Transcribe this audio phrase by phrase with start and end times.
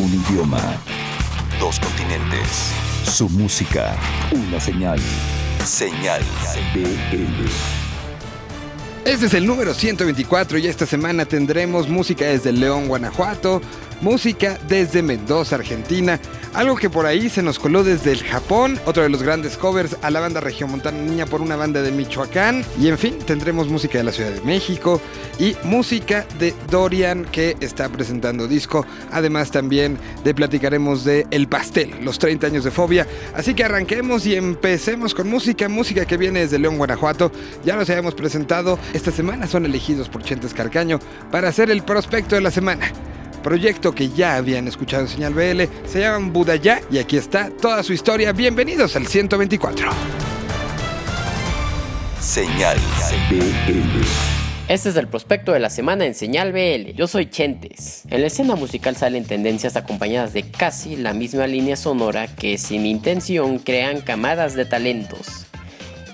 [0.00, 0.62] Un idioma.
[1.58, 2.72] Dos continentes.
[3.04, 3.94] Su música.
[4.32, 4.98] Una señal.
[5.62, 6.22] Señal
[6.72, 7.44] BL.
[9.04, 13.60] Este es el número 124 y esta semana tendremos música desde León, Guanajuato,
[14.00, 16.18] música desde Mendoza, Argentina,
[16.54, 19.96] algo que por ahí se nos coló desde el Japón, otro de los grandes covers
[20.02, 23.98] a la banda Regiomontana Niña por una banda de Michoacán, y en fin, tendremos música
[23.98, 25.00] de la Ciudad de México
[25.38, 31.94] y música de Dorian que está presentando disco, además también de platicaremos de El Pastel,
[32.02, 36.40] los 30 años de Fobia, así que arranquemos y empecemos con música, música que viene
[36.40, 37.30] desde León, Guanajuato,
[37.64, 40.98] ya los habíamos presentado, esta semana son elegidos por Chentes Carcaño
[41.30, 42.92] para hacer el prospecto de la semana
[43.40, 47.82] proyecto que ya habían escuchado en Señal BL, se llaman Budaya y aquí está toda
[47.82, 48.32] su historia.
[48.32, 49.90] Bienvenidos al 124.
[52.20, 52.78] Señal
[53.30, 54.30] BL.
[54.70, 56.92] Este es el prospecto de la semana en Señal BL.
[56.94, 58.04] Yo soy Chentes.
[58.08, 62.86] En la escena musical salen tendencias acompañadas de casi la misma línea sonora que sin
[62.86, 65.49] intención crean camadas de talentos.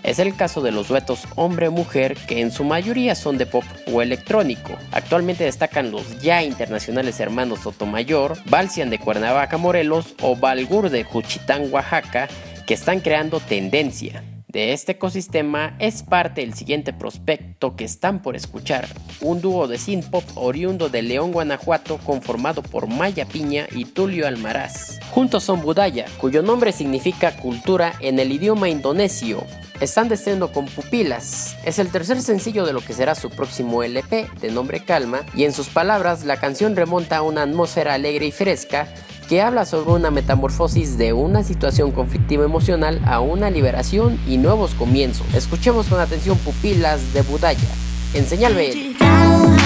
[0.07, 4.01] Es el caso de los duetos hombre-mujer que en su mayoría son de pop o
[4.01, 4.79] electrónico.
[4.93, 11.73] Actualmente destacan los ya internacionales hermanos Sotomayor, Balsian de Cuernavaca, Morelos o Balgur de Juchitán,
[11.73, 12.29] Oaxaca,
[12.69, 14.23] que están creando tendencia.
[14.47, 18.87] De este ecosistema es parte el siguiente prospecto que están por escuchar,
[19.21, 24.29] un dúo de synth pop oriundo de León, Guanajuato, conformado por Maya Piña y Tulio
[24.29, 25.01] Almaraz.
[25.11, 29.45] Juntos son Budaya, cuyo nombre significa cultura en el idioma indonesio,
[29.81, 31.57] están descendiendo con pupilas.
[31.65, 35.45] Es el tercer sencillo de lo que será su próximo LP, de nombre Calma, y
[35.45, 38.89] en sus palabras la canción remonta a una atmósfera alegre y fresca
[39.29, 44.75] que habla sobre una metamorfosis de una situación conflictiva emocional a una liberación y nuevos
[44.75, 45.27] comienzos.
[45.35, 47.69] Escuchemos con atención Pupilas de Budaya.
[48.15, 49.66] En Señal BL.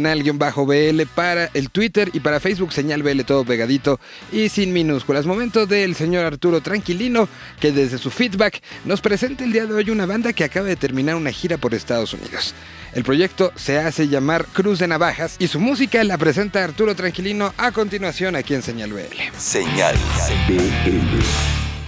[0.00, 4.00] Senal-bl para el Twitter y para Facebook señal BL todo pegadito
[4.32, 5.26] y sin minúsculas.
[5.26, 7.28] Momento del señor Arturo Tranquilino
[7.60, 10.76] que desde su feedback nos presenta el día de hoy una banda que acaba de
[10.76, 12.54] terminar una gira por Estados Unidos.
[12.94, 17.52] El proyecto se hace llamar Cruz de Navajas y su música la presenta Arturo Tranquilino
[17.58, 19.38] a continuación aquí en Señal BL.
[19.38, 19.96] Señal
[20.48, 21.22] BL.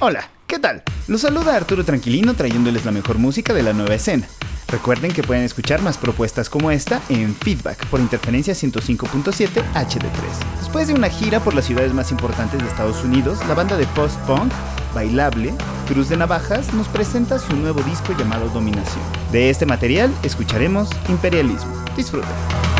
[0.00, 0.82] Hola, ¿qué tal?
[1.08, 4.28] Los saluda Arturo Tranquilino trayéndoles la mejor música de la nueva escena.
[4.68, 10.10] Recuerden que pueden escuchar más propuestas como esta en Feedback por Interferencia 105.7 HD3.
[10.58, 13.86] Después de una gira por las ciudades más importantes de Estados Unidos, la banda de
[13.88, 14.52] post-punk,
[14.94, 15.52] bailable,
[15.86, 19.04] Cruz de Navajas, nos presenta su nuevo disco llamado Dominación.
[19.30, 21.72] De este material escucharemos Imperialismo.
[21.96, 22.71] Disfruten.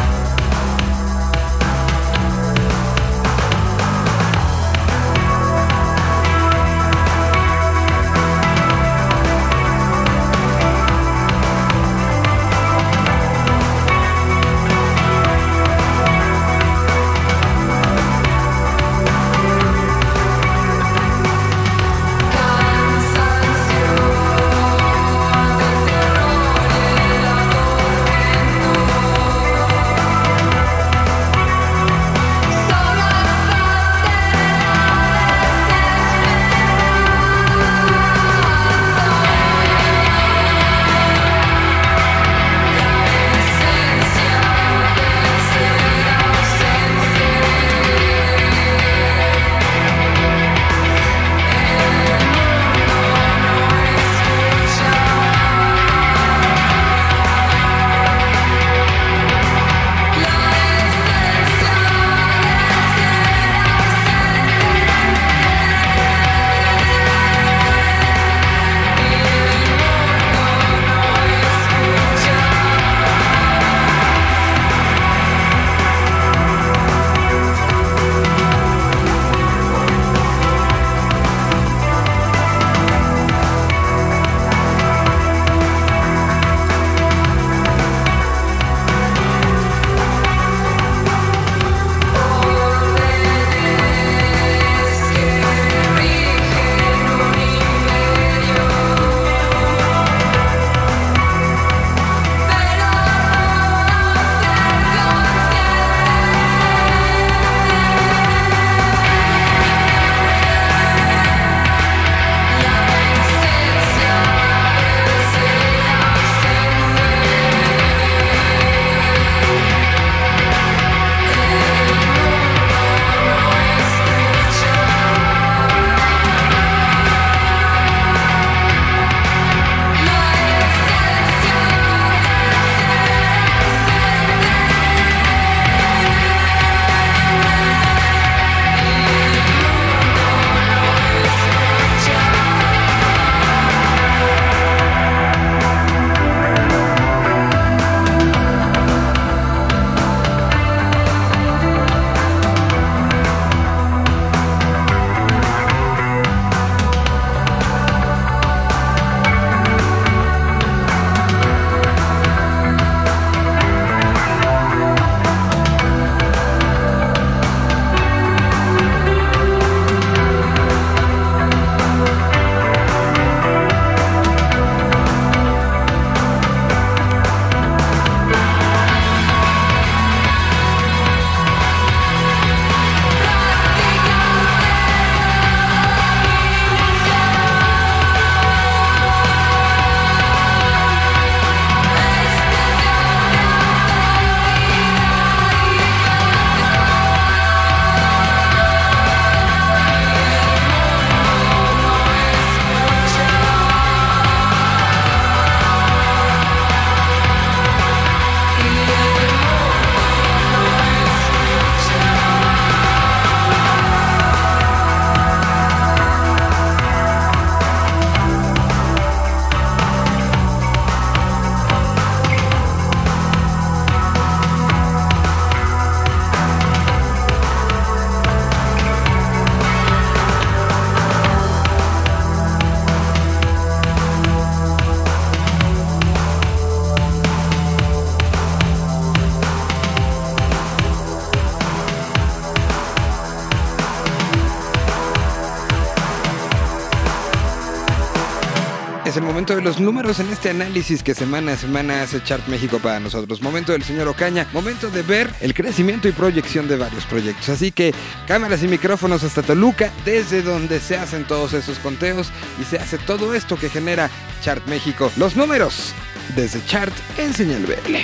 [249.73, 253.41] Los números en este análisis que semana a semana hace Chart México para nosotros.
[253.41, 257.49] Momento del señor Ocaña, momento de ver el crecimiento y proyección de varios proyectos.
[257.49, 257.95] Así que
[258.29, 262.99] cámaras y micrófonos hasta Toluca, desde donde se hacen todos esos conteos y se hace
[262.99, 264.11] todo esto que genera
[264.43, 265.11] Chart México.
[265.17, 265.95] Los números
[266.37, 267.97] desde Chart en Señal BL.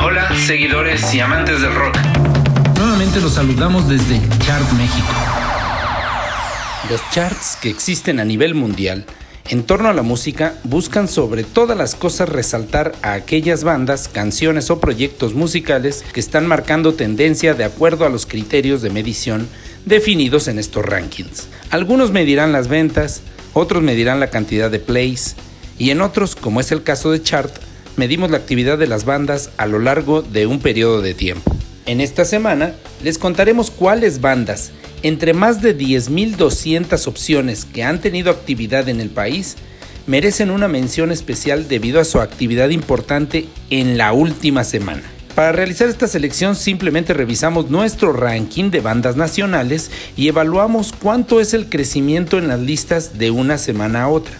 [0.00, 1.96] Hola, seguidores y amantes del rock.
[2.76, 5.08] Nuevamente los saludamos desde Chart México.
[6.88, 9.04] Los charts que existen a nivel mundial
[9.50, 14.70] en torno a la música buscan sobre todas las cosas resaltar a aquellas bandas, canciones
[14.70, 19.48] o proyectos musicales que están marcando tendencia de acuerdo a los criterios de medición
[19.84, 21.48] definidos en estos rankings.
[21.70, 25.34] Algunos medirán las ventas, otros medirán la cantidad de plays
[25.78, 27.52] y en otros, como es el caso de Chart,
[27.96, 31.56] medimos la actividad de las bandas a lo largo de un periodo de tiempo.
[31.90, 34.70] En esta semana les contaremos cuáles bandas
[35.02, 39.56] entre más de 10.200 opciones que han tenido actividad en el país,
[40.06, 45.02] merecen una mención especial debido a su actividad importante en la última semana.
[45.34, 51.54] Para realizar esta selección simplemente revisamos nuestro ranking de bandas nacionales y evaluamos cuánto es
[51.54, 54.34] el crecimiento en las listas de una semana a otra.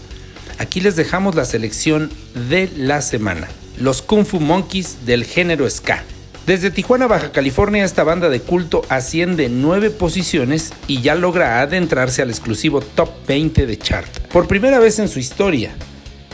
[0.59, 2.11] Aquí les dejamos la selección
[2.49, 3.49] de la semana.
[3.76, 6.04] Los Kung Fu Monkeys del género ska.
[6.47, 12.23] Desde Tijuana, Baja California, esta banda de culto asciende 9 posiciones y ya logra adentrarse
[12.23, 14.09] al exclusivo Top 20 de chart.
[14.32, 15.73] Por primera vez en su historia,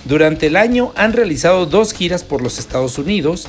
[0.05, 3.49] durante el año han realizado dos giras por los Estados Unidos,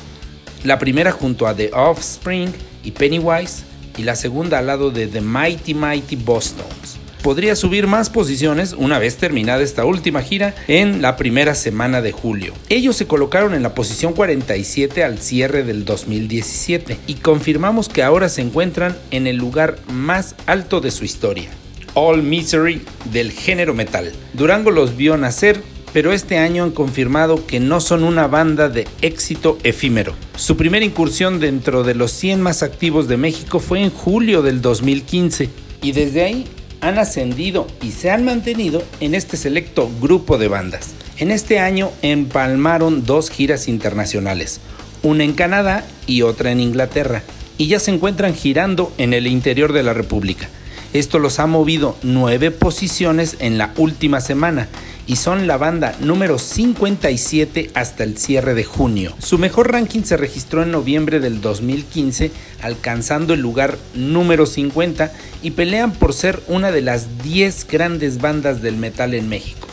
[0.64, 3.62] la primera junto a The Offspring y Pennywise
[3.96, 6.97] y la segunda al lado de The Mighty Mighty Boston's
[7.28, 12.10] podría subir más posiciones una vez terminada esta última gira en la primera semana de
[12.10, 12.54] julio.
[12.70, 18.30] Ellos se colocaron en la posición 47 al cierre del 2017 y confirmamos que ahora
[18.30, 21.50] se encuentran en el lugar más alto de su historia.
[21.92, 22.80] All Misery
[23.12, 24.10] del género metal.
[24.32, 25.60] Durango los vio nacer
[25.92, 30.14] pero este año han confirmado que no son una banda de éxito efímero.
[30.34, 34.62] Su primera incursión dentro de los 100 más activos de México fue en julio del
[34.62, 35.50] 2015
[35.82, 36.46] y desde ahí
[36.80, 40.90] han ascendido y se han mantenido en este selecto grupo de bandas.
[41.18, 44.60] En este año empalmaron dos giras internacionales,
[45.02, 47.22] una en Canadá y otra en Inglaterra,
[47.56, 50.48] y ya se encuentran girando en el interior de la República.
[50.92, 54.68] Esto los ha movido nueve posiciones en la última semana
[55.06, 59.14] y son la banda número 57 hasta el cierre de junio.
[59.18, 62.30] Su mejor ranking se registró en noviembre del 2015,
[62.62, 68.62] alcanzando el lugar número 50 y pelean por ser una de las 10 grandes bandas
[68.62, 69.66] del metal en México.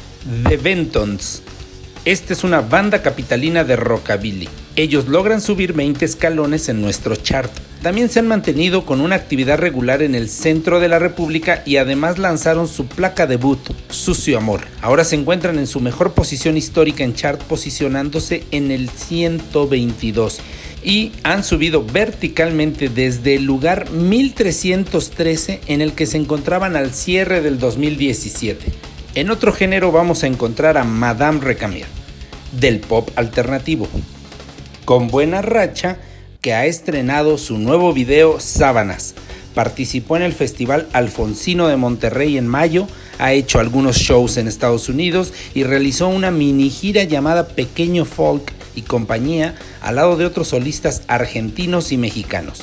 [0.48, 1.43] The Ventons.
[2.03, 4.50] Esta es una banda capitalina de rockabilly.
[4.75, 7.51] Ellos logran subir 20 escalones en nuestro chart
[7.86, 11.77] también se han mantenido con una actividad regular en el centro de la República y
[11.77, 14.62] además lanzaron su placa debut, Sucio Amor.
[14.82, 20.39] Ahora se encuentran en su mejor posición histórica en chart posicionándose en el 122
[20.84, 27.41] y han subido verticalmente desde el lugar 1313 en el que se encontraban al cierre
[27.41, 28.65] del 2017.
[29.13, 31.86] En otro género vamos a encontrar a Madame Recamier,
[32.60, 33.88] del pop alternativo.
[34.86, 35.98] Con buena racha,
[36.42, 39.15] que ha estrenado su nuevo video Sábanas.
[39.56, 42.88] Participó en el Festival Alfonsino de Monterrey en mayo,
[43.18, 48.54] ha hecho algunos shows en Estados Unidos y realizó una mini gira llamada Pequeño Folk
[48.75, 52.62] y compañía al lado de otros solistas argentinos y mexicanos.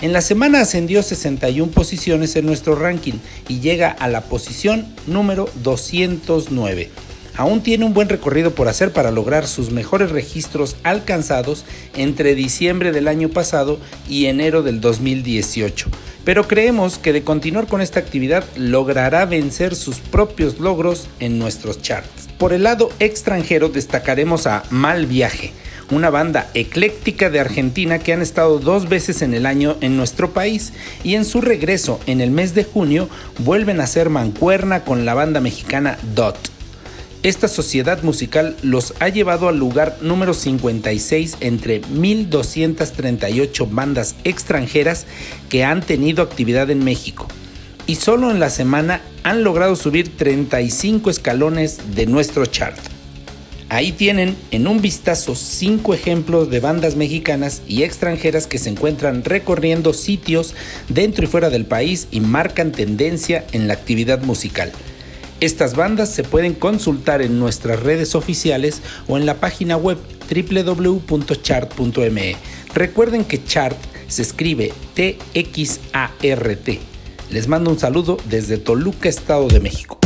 [0.00, 3.14] En la semana ascendió 61 posiciones en nuestro ranking
[3.48, 6.90] y llega a la posición número 209
[7.36, 11.64] aún tiene un buen recorrido por hacer para lograr sus mejores registros alcanzados
[11.96, 15.88] entre diciembre del año pasado y enero del 2018.
[16.24, 21.82] Pero creemos que de continuar con esta actividad logrará vencer sus propios logros en nuestros
[21.82, 22.28] charts.
[22.38, 25.52] Por el lado extranjero destacaremos a Mal Viaje,
[25.90, 30.32] una banda ecléctica de Argentina que han estado dos veces en el año en nuestro
[30.32, 30.72] país
[31.02, 35.14] y en su regreso en el mes de junio vuelven a ser mancuerna con la
[35.14, 36.53] banda mexicana DOT.
[37.24, 45.06] Esta sociedad musical los ha llevado al lugar número 56 entre 1.238 bandas extranjeras
[45.48, 47.26] que han tenido actividad en México.
[47.86, 52.76] Y solo en la semana han logrado subir 35 escalones de nuestro chart.
[53.70, 59.24] Ahí tienen en un vistazo 5 ejemplos de bandas mexicanas y extranjeras que se encuentran
[59.24, 60.54] recorriendo sitios
[60.90, 64.72] dentro y fuera del país y marcan tendencia en la actividad musical.
[65.40, 69.98] Estas bandas se pueden consultar en nuestras redes oficiales o en la página web
[70.30, 72.36] www.chart.me.
[72.74, 73.76] Recuerden que chart
[74.08, 76.80] se escribe T-X-A-R-T.
[77.30, 80.03] Les mando un saludo desde Toluca, Estado de México.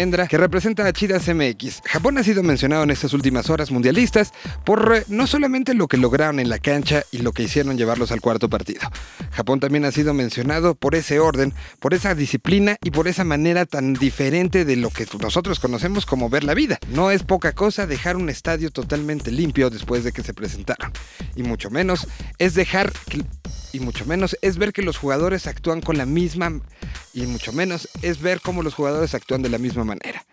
[0.00, 1.82] Que representa a Chidas MX.
[1.84, 4.32] Japón ha sido mencionado en estas últimas horas mundialistas
[4.64, 8.10] por eh, no solamente lo que lograron en la cancha y lo que hicieron llevarlos
[8.10, 8.80] al cuarto partido.
[9.30, 13.66] Japón también ha sido mencionado por ese orden, por esa disciplina y por esa manera
[13.66, 16.78] tan diferente de lo que nosotros conocemos como ver la vida.
[16.88, 20.92] No es poca cosa dejar un estadio totalmente limpio después de que se presentaron.
[21.36, 22.08] Y mucho menos
[22.38, 22.90] es dejar
[23.72, 26.60] y mucho menos es ver que los jugadores actúan con la misma
[27.14, 30.24] y mucho menos es ver cómo los jugadores actúan de la misma manera.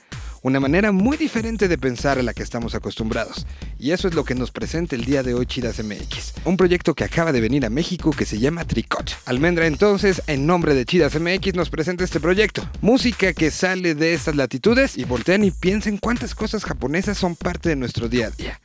[0.44, 3.46] Una manera muy diferente de pensar a la que estamos acostumbrados.
[3.80, 6.36] Y eso es lo que nos presenta el día de hoy Chidas MX.
[6.46, 9.18] Un proyecto que acaba de venir a México que se llama Tricot.
[9.26, 12.68] Almendra entonces, en nombre de Chidas MX, nos presenta este proyecto.
[12.82, 17.70] Música que sale de estas latitudes y voltean y piensen cuántas cosas japonesas son parte
[17.70, 18.60] de nuestro día a día.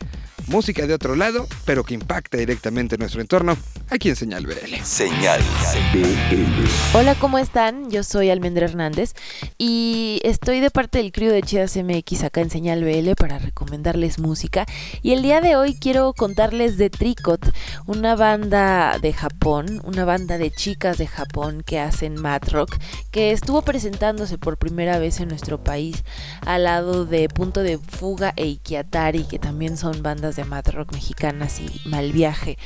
[0.53, 3.57] Música de otro lado, pero que impacta directamente nuestro entorno,
[3.89, 4.83] aquí en Señal BL.
[4.85, 5.41] Señal
[5.95, 6.69] BL.
[6.93, 7.91] Hola, ¿cómo están?
[7.91, 9.15] Yo soy Almendra Hernández
[9.57, 14.19] y estoy de parte del crew de Chidas MX acá en Señal BL para recomendarles
[14.19, 14.67] música.
[15.01, 17.51] Y el día de hoy quiero contarles de Tricot,
[17.87, 22.77] una banda de Japón, una banda de chicas de Japón que hacen mat rock,
[23.11, 26.05] que estuvo presentándose por primera vez en nuestro país
[26.45, 30.93] al lado de Punto de Fuga e Ikiatari, que también son bandas de mat rock
[30.93, 32.59] mexicanas y Mal Viaje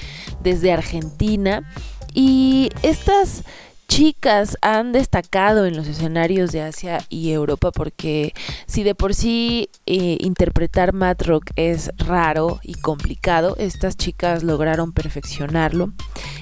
[0.42, 1.70] desde Argentina.
[2.14, 3.44] Y estas
[3.88, 8.34] chicas han destacado en los escenarios de Asia y Europa porque
[8.66, 14.92] si de por sí eh, interpretar mat rock es raro y complicado, estas chicas lograron
[14.92, 15.92] perfeccionarlo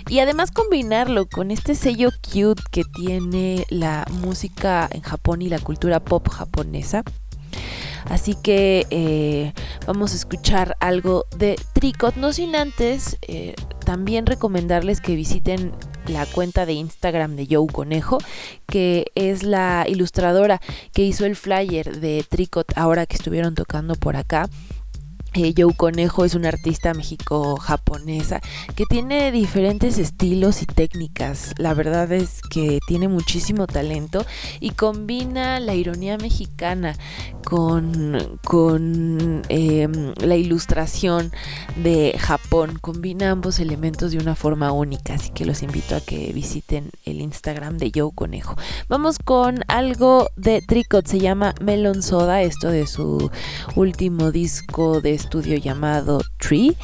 [0.09, 5.59] y además combinarlo con este sello cute que tiene la música en Japón y la
[5.59, 7.03] cultura pop japonesa.
[8.05, 9.53] Así que eh,
[9.87, 15.73] vamos a escuchar algo de Tricot, no sin antes eh, también recomendarles que visiten
[16.07, 18.19] la cuenta de Instagram de Joe Conejo,
[18.67, 20.61] que es la ilustradora
[20.93, 24.49] que hizo el flyer de Tricot ahora que estuvieron tocando por acá.
[25.37, 28.41] Eh, Joe Conejo es una artista mexico-japonesa
[28.77, 31.55] que tiene diferentes estilos y técnicas.
[31.59, 34.25] La verdad es que tiene muchísimo talento
[34.61, 36.97] y combina la ironía mexicana
[37.45, 41.33] con, con eh, la ilustración
[41.83, 42.79] de Japón.
[42.81, 47.21] Combina ambos elementos de una forma única, así que los invito a que visiten el
[47.21, 48.55] Instagram de Joe Conejo.
[48.89, 53.33] Vamos con algo de Tricot, se llama Melon Soda, esto de su
[53.75, 56.77] último disco de estudio llamado Tree.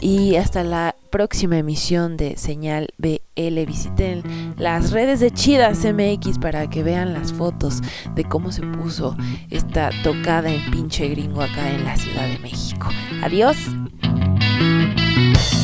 [0.00, 3.64] Y hasta la próxima emisión de Señal BL.
[3.66, 7.80] Visiten las redes de Chidas MX para que vean las fotos
[8.14, 9.16] de cómo se puso
[9.50, 12.88] esta tocada en pinche gringo acá en la Ciudad de México.
[13.22, 15.57] Adiós.「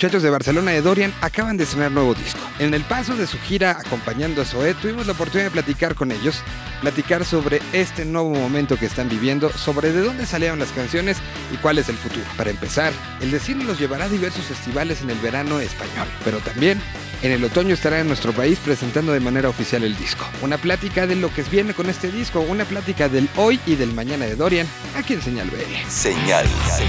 [0.00, 2.40] muchachos de Barcelona de Dorian acaban de estrenar nuevo disco.
[2.58, 6.10] En el paso de su gira acompañando a Zoé, tuvimos la oportunidad de platicar con
[6.10, 6.42] ellos,
[6.80, 11.18] platicar sobre este nuevo momento que están viviendo, sobre de dónde salieron las canciones
[11.52, 12.24] y cuál es el futuro.
[12.38, 16.80] Para empezar, el destino los llevará a diversos festivales en el verano español, pero también
[17.22, 20.24] en el otoño estará en nuestro país presentando de manera oficial el disco.
[20.40, 23.92] Una plática de lo que viene con este disco, una plática del hoy y del
[23.92, 25.90] mañana de Dorian, aquí en Señal BL.
[25.90, 26.46] Señal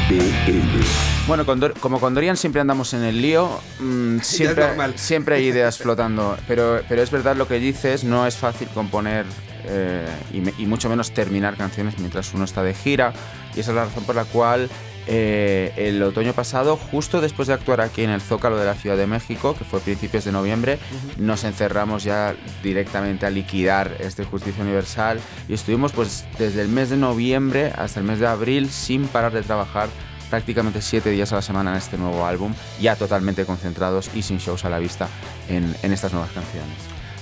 [0.10, 0.86] BL.
[1.28, 4.64] Bueno, con Dor- como con Dorian siempre andamos en el lío, mm, siempre,
[4.96, 9.26] siempre hay ideas flotando, pero, pero es verdad lo que dices, no es fácil componer
[9.66, 13.14] eh, y, me- y mucho menos terminar canciones mientras uno está de gira,
[13.56, 14.70] y esa es la razón por la cual
[15.08, 18.96] eh, el otoño pasado, justo después de actuar aquí en el Zócalo de la Ciudad
[18.98, 20.78] de México, que fue a principios de noviembre,
[21.18, 25.20] nos encerramos ya directamente a liquidar este Justicia Universal.
[25.50, 29.34] Y estuvimos pues desde el mes de noviembre hasta el mes de abril sin parar
[29.34, 29.90] de trabajar
[30.32, 34.40] prácticamente siete días a la semana en este nuevo álbum, ya totalmente concentrados y sin
[34.40, 35.08] shows a la vista
[35.48, 36.78] en, en estas nuevas canciones.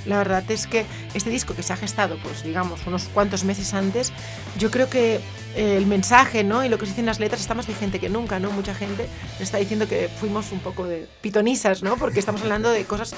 [0.06, 3.74] La verdad es que este disco que se ha gestado, pues digamos, unos cuantos meses
[3.74, 4.14] antes,
[4.58, 5.20] yo creo que
[5.56, 6.64] eh, el mensaje ¿no?
[6.64, 8.52] y lo que se dice en las letras está más vigente que nunca, ¿no?
[8.52, 9.08] Mucha gente
[9.40, 11.98] está diciendo que fuimos un poco de pitonisas, ¿no?
[11.98, 13.14] Porque estamos hablando de cosas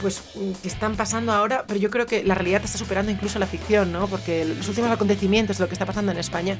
[0.00, 0.22] pues
[0.62, 3.92] que están pasando ahora, pero yo creo que la realidad está superando incluso la ficción,
[3.92, 4.06] ¿no?
[4.06, 6.56] Porque los últimos acontecimientos de lo que está pasando en España,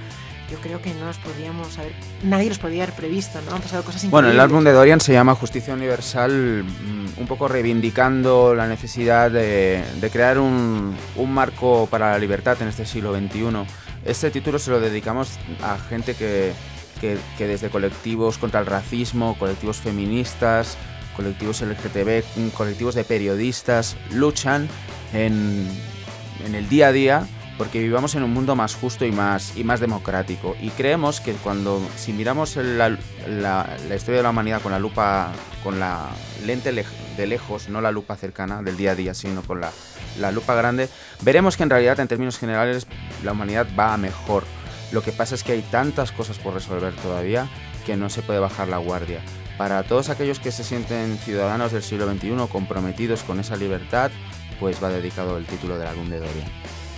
[0.51, 1.93] yo creo que no los podíamos haber,
[2.23, 3.57] nadie los podía haber previsto, ¿no?
[3.57, 4.11] Han pasado cosas increíbles.
[4.11, 9.31] Bueno, el álbum de Dorian se llama Justicia Universal, mm, un poco reivindicando la necesidad
[9.31, 13.67] de, de crear un, un marco para la libertad en este siglo XXI.
[14.05, 16.53] Este título se lo dedicamos a gente que,
[17.01, 20.77] que, que desde colectivos contra el racismo, colectivos feministas,
[21.17, 24.69] colectivos LGTB, colectivos de periodistas, luchan
[25.13, 25.67] en,
[26.45, 29.63] en el día a día porque vivamos en un mundo más justo y más, y
[29.63, 30.57] más democrático.
[30.61, 32.99] Y creemos que cuando, si miramos la,
[33.29, 35.31] la- la historia de la humanidad con la lupa,
[35.63, 36.09] con la
[36.45, 39.71] lente de lejos, no la lupa cercana del día a día, sino con la,
[40.19, 40.89] la lupa grande,
[41.23, 42.89] veremos que en realidad, en términos generales,
[43.23, 44.43] la humanidad va a mejor.
[44.91, 47.47] Lo que pasa es que hay tantas cosas por resolver todavía
[47.87, 49.21] que no se puede bajar la guardia.
[49.59, 54.11] Para todos aquellos que se sienten ciudadanos del siglo XXI comprometidos con esa libertad,
[54.59, 56.49] pues va dedicado el título del álbum de Dorian.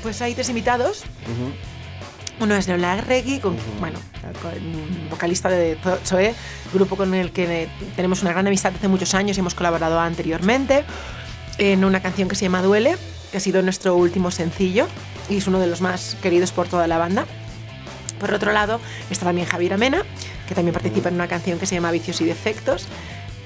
[0.03, 1.05] Pues hay tres invitados.
[2.39, 3.99] Uno es Leola Regui, con, bueno,
[4.43, 6.35] con- vocalista de Zo- Zoé,
[6.73, 10.85] grupo con el que tenemos una gran amistad hace muchos años y hemos colaborado anteriormente
[11.59, 12.97] en una canción que se llama Duele,
[13.31, 14.87] que ha sido nuestro último sencillo
[15.31, 17.27] y es uno de los más queridos por toda la banda.
[18.21, 20.03] Por otro lado, está también Javier Amena,
[20.47, 22.87] que también participa en una canción que se llama Vicios y Defectos.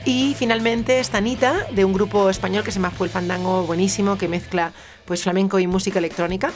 [0.05, 4.17] Y finalmente está Anita, de un grupo español que se llama Fue el Fandango, buenísimo,
[4.17, 4.73] que mezcla
[5.05, 6.53] pues, flamenco y música electrónica.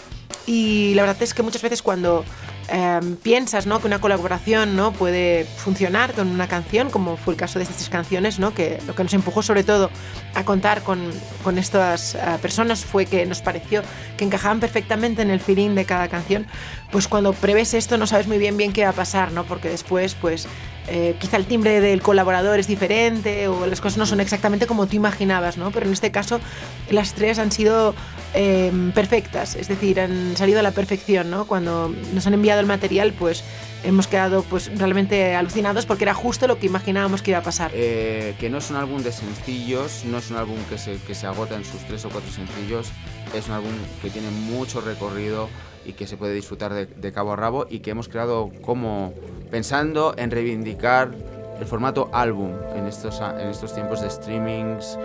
[0.47, 2.25] Y la verdad es que muchas veces cuando
[2.69, 3.81] eh, piensas ¿no?
[3.81, 4.93] que una colaboración ¿no?
[4.93, 8.55] puede funcionar con una canción, como fue el caso de estas tres canciones, ¿no?
[8.55, 9.91] que lo que nos empujó sobre todo
[10.35, 11.01] a contar con,
[11.43, 13.83] con estas eh, personas fue que nos pareció
[14.17, 16.47] que encajaban perfectamente en el feeling de cada canción,
[16.91, 19.45] pues cuando prevés esto no sabes muy bien bien qué va a pasar, ¿no?
[19.45, 20.49] porque después pues
[20.89, 24.87] eh, quizá el timbre del colaborador es diferente o las cosas no son exactamente como
[24.87, 25.71] tú imaginabas, ¿no?
[25.71, 26.41] pero en este caso
[26.91, 27.95] las tres han sido
[28.35, 31.47] eh, perfectas, es decir, han salido a la perfección, ¿no?
[31.47, 33.45] Cuando nos han enviado el material, pues
[33.85, 37.71] hemos quedado pues realmente alucinados porque era justo lo que imaginábamos que iba a pasar.
[37.75, 41.15] Eh, que no es un álbum de sencillos, no es un álbum que se, que
[41.15, 42.89] se agota en sus tres o cuatro sencillos,
[43.35, 45.49] es un álbum que tiene mucho recorrido
[45.85, 49.13] y que se puede disfrutar de, de cabo a rabo y que hemos creado como
[49.51, 51.13] pensando en reivindicar
[51.61, 54.99] el formato álbum en estos, en estos tiempos de streamings.